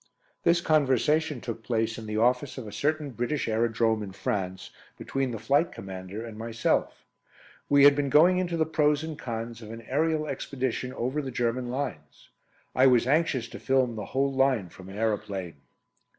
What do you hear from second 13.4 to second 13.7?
to